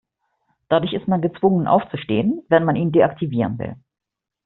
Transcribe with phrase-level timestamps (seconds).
[0.67, 3.75] Dadurch ist man gezwungen aufzustehen, wenn man ihn deaktivieren will.